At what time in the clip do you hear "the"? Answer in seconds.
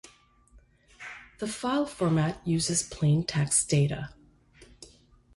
1.37-1.45